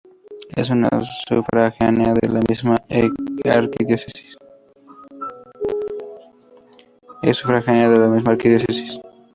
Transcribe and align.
Es 0.55 0.71
sufragánea 1.27 2.15
de 2.15 2.21
esa 2.23 2.39
misma 2.49 2.75
arquidiócesis. 3.45 4.35